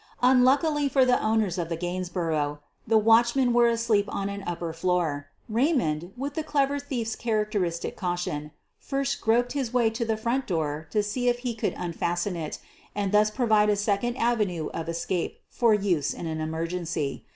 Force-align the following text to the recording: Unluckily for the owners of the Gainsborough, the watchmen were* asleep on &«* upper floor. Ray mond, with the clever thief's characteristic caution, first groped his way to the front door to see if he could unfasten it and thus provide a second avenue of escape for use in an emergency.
Unluckily 0.23 0.89
for 0.89 1.05
the 1.05 1.21
owners 1.21 1.59
of 1.59 1.69
the 1.69 1.75
Gainsborough, 1.77 2.57
the 2.87 2.97
watchmen 2.97 3.53
were* 3.53 3.67
asleep 3.67 4.05
on 4.09 4.31
&«* 4.43 4.47
upper 4.47 4.73
floor. 4.73 5.27
Ray 5.47 5.73
mond, 5.73 6.11
with 6.17 6.33
the 6.33 6.41
clever 6.41 6.79
thief's 6.79 7.15
characteristic 7.15 7.95
caution, 7.95 8.49
first 8.79 9.21
groped 9.21 9.51
his 9.51 9.71
way 9.71 9.91
to 9.91 10.03
the 10.03 10.17
front 10.17 10.47
door 10.47 10.87
to 10.89 11.03
see 11.03 11.29
if 11.29 11.37
he 11.45 11.53
could 11.53 11.75
unfasten 11.77 12.35
it 12.35 12.57
and 12.95 13.11
thus 13.11 13.29
provide 13.29 13.69
a 13.69 13.75
second 13.75 14.15
avenue 14.17 14.69
of 14.73 14.89
escape 14.89 15.39
for 15.49 15.71
use 15.75 16.15
in 16.15 16.25
an 16.25 16.41
emergency. 16.41 17.27